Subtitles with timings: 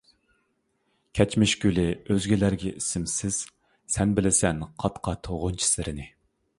[1.19, 3.41] كەچمىش گۈلى ئۆزگىلەرگە ئىسىمسىز،
[3.99, 6.13] سەن بىلىسەن قات-قات غۇنچە سىرىنى.